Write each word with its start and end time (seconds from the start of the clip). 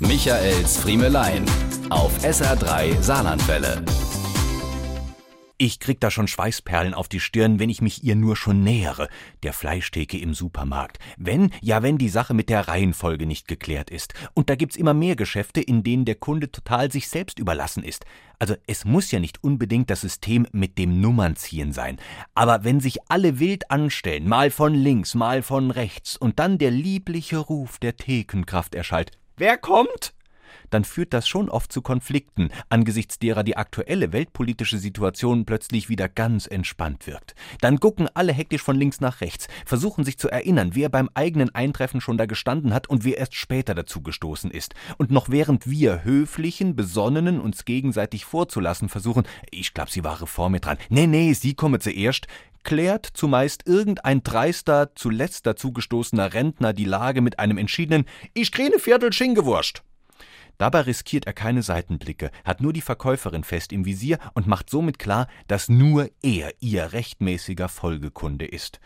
Michaels 0.00 0.76
Friemelein 0.76 1.44
auf 1.90 2.16
SR3 2.22 3.02
Saarlandwelle. 3.02 3.84
Ich 5.60 5.80
krieg 5.80 5.98
da 5.98 6.08
schon 6.12 6.28
Schweißperlen 6.28 6.94
auf 6.94 7.08
die 7.08 7.18
Stirn, 7.18 7.58
wenn 7.58 7.68
ich 7.68 7.82
mich 7.82 8.04
ihr 8.04 8.14
nur 8.14 8.36
schon 8.36 8.62
nähere, 8.62 9.08
der 9.42 9.52
Fleischtheke 9.52 10.16
im 10.16 10.34
Supermarkt. 10.34 11.00
Wenn, 11.16 11.50
ja 11.60 11.82
wenn 11.82 11.98
die 11.98 12.10
Sache 12.10 12.32
mit 12.32 12.48
der 12.48 12.68
Reihenfolge 12.68 13.26
nicht 13.26 13.48
geklärt 13.48 13.90
ist. 13.90 14.14
Und 14.34 14.50
da 14.50 14.54
gibt's 14.54 14.76
immer 14.76 14.94
mehr 14.94 15.16
Geschäfte, 15.16 15.60
in 15.60 15.82
denen 15.82 16.04
der 16.04 16.14
Kunde 16.14 16.52
total 16.52 16.92
sich 16.92 17.08
selbst 17.08 17.40
überlassen 17.40 17.82
ist. 17.82 18.04
Also 18.38 18.54
es 18.68 18.84
muss 18.84 19.10
ja 19.10 19.18
nicht 19.18 19.42
unbedingt 19.42 19.90
das 19.90 20.02
System 20.02 20.46
mit 20.52 20.78
dem 20.78 21.00
Nummernziehen 21.00 21.72
sein. 21.72 21.98
Aber 22.36 22.62
wenn 22.62 22.78
sich 22.78 22.98
alle 23.08 23.40
wild 23.40 23.68
anstellen, 23.72 24.28
mal 24.28 24.52
von 24.52 24.74
links, 24.74 25.16
mal 25.16 25.42
von 25.42 25.72
rechts, 25.72 26.16
und 26.16 26.38
dann 26.38 26.58
der 26.58 26.70
liebliche 26.70 27.38
Ruf 27.38 27.78
der 27.80 27.96
Thekenkraft 27.96 28.76
erschallt. 28.76 29.17
Wer 29.38 29.56
kommt? 29.56 30.12
dann 30.70 30.84
führt 30.84 31.12
das 31.12 31.28
schon 31.28 31.48
oft 31.48 31.72
zu 31.72 31.82
Konflikten, 31.82 32.50
angesichts 32.68 33.18
derer 33.18 33.42
die 33.42 33.56
aktuelle 33.56 34.12
weltpolitische 34.12 34.78
Situation 34.78 35.44
plötzlich 35.44 35.88
wieder 35.88 36.08
ganz 36.08 36.46
entspannt 36.46 37.06
wirkt. 37.06 37.34
Dann 37.60 37.80
gucken 37.80 38.08
alle 38.14 38.32
hektisch 38.32 38.62
von 38.62 38.76
links 38.76 39.00
nach 39.00 39.20
rechts, 39.20 39.48
versuchen 39.64 40.04
sich 40.04 40.18
zu 40.18 40.28
erinnern, 40.28 40.70
wer 40.74 40.88
beim 40.88 41.08
eigenen 41.14 41.54
Eintreffen 41.54 42.00
schon 42.00 42.18
da 42.18 42.26
gestanden 42.26 42.74
hat 42.74 42.88
und 42.88 43.04
wer 43.04 43.18
erst 43.18 43.34
später 43.34 43.74
dazu 43.74 44.02
gestoßen 44.02 44.50
ist. 44.50 44.74
Und 44.96 45.10
noch 45.10 45.28
während 45.28 45.68
wir 45.68 46.04
höflichen, 46.04 46.76
besonnenen 46.76 47.40
uns 47.40 47.64
gegenseitig 47.64 48.24
vorzulassen 48.24 48.88
versuchen, 48.88 49.24
ich 49.50 49.74
glaub, 49.74 49.90
sie 49.90 50.04
war 50.04 50.18
vor 50.26 50.50
mir 50.50 50.60
dran. 50.60 50.78
Nee, 50.88 51.06
nee, 51.06 51.32
sie 51.32 51.54
komme 51.54 51.78
zuerst, 51.78 52.26
klärt 52.64 53.06
zumeist 53.12 53.66
irgendein 53.66 54.22
dreister, 54.22 54.94
zuletzt 54.94 55.46
dazugestoßener 55.46 56.34
Rentner 56.34 56.72
die 56.72 56.84
Lage 56.84 57.20
mit 57.20 57.38
einem 57.38 57.58
entschiedenen 57.58 58.04
Ich 58.34 58.52
kriege 58.52 58.70
ne 58.70 58.78
Viertel 58.78 59.12
Schingewurst. 59.12 59.82
Dabei 60.58 60.80
riskiert 60.80 61.26
er 61.26 61.34
keine 61.34 61.62
Seitenblicke, 61.62 62.32
hat 62.44 62.60
nur 62.60 62.72
die 62.72 62.80
Verkäuferin 62.80 63.44
fest 63.44 63.72
im 63.72 63.84
Visier 63.84 64.18
und 64.34 64.48
macht 64.48 64.68
somit 64.68 64.98
klar, 64.98 65.28
dass 65.46 65.68
nur 65.68 66.10
er 66.20 66.52
ihr 66.58 66.92
rechtmäßiger 66.92 67.68
Folgekunde 67.68 68.44
ist. 68.44 68.80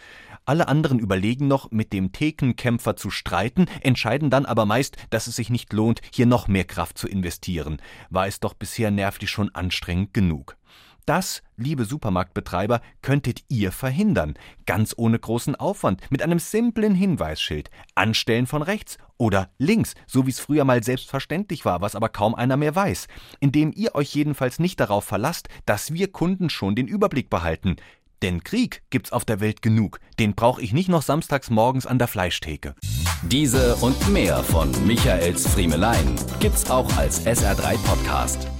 Alle 0.44 0.68
anderen 0.68 0.98
überlegen 0.98 1.48
noch, 1.48 1.70
mit 1.70 1.94
dem 1.94 2.12
Thekenkämpfer 2.12 2.94
zu 2.96 3.10
streiten, 3.10 3.66
entscheiden 3.80 4.28
dann 4.28 4.44
aber 4.44 4.66
meist, 4.66 4.96
dass 5.08 5.28
es 5.28 5.36
sich 5.36 5.48
nicht 5.48 5.72
lohnt, 5.72 6.02
hier 6.12 6.26
noch 6.26 6.46
mehr 6.46 6.64
Kraft 6.64 6.98
zu 6.98 7.08
investieren. 7.08 7.80
War 8.10 8.26
es 8.26 8.38
doch 8.38 8.52
bisher 8.52 8.90
nervlich 8.90 9.30
schon 9.30 9.54
anstrengend 9.54 10.12
genug. 10.12 10.58
Das, 11.04 11.42
liebe 11.56 11.84
Supermarktbetreiber, 11.84 12.80
könntet 13.02 13.40
ihr 13.48 13.72
verhindern, 13.72 14.34
ganz 14.66 14.94
ohne 14.96 15.18
großen 15.18 15.56
Aufwand, 15.56 16.00
mit 16.10 16.22
einem 16.22 16.38
simplen 16.38 16.94
Hinweisschild, 16.94 17.70
Anstellen 17.96 18.46
von 18.46 18.62
rechts 18.62 18.98
oder 19.18 19.50
links, 19.58 19.94
so 20.06 20.26
wie 20.26 20.30
es 20.30 20.38
früher 20.38 20.64
mal 20.64 20.84
selbstverständlich 20.84 21.64
war, 21.64 21.80
was 21.80 21.96
aber 21.96 22.08
kaum 22.08 22.36
einer 22.36 22.56
mehr 22.56 22.76
weiß, 22.76 23.08
indem 23.40 23.72
ihr 23.74 23.96
euch 23.96 24.14
jedenfalls 24.14 24.60
nicht 24.60 24.78
darauf 24.78 25.04
verlasst, 25.04 25.48
dass 25.66 25.92
wir 25.92 26.12
Kunden 26.12 26.50
schon 26.50 26.76
den 26.76 26.86
Überblick 26.86 27.30
behalten. 27.30 27.76
Denn 28.22 28.44
Krieg 28.44 28.82
gibt's 28.90 29.10
auf 29.10 29.24
der 29.24 29.40
Welt 29.40 29.60
genug, 29.60 29.98
den 30.20 30.36
brauche 30.36 30.62
ich 30.62 30.72
nicht 30.72 30.88
noch 30.88 31.02
samstags 31.02 31.50
morgens 31.50 31.86
an 31.86 31.98
der 31.98 32.06
Fleischtheke. 32.06 32.76
Diese 33.22 33.74
und 33.76 34.08
mehr 34.08 34.44
von 34.44 34.70
Michaels 34.86 35.48
Friemelein 35.48 36.14
gibt's 36.38 36.70
auch 36.70 36.96
als 36.96 37.26
SR3 37.26 37.76
Podcast. 37.78 38.51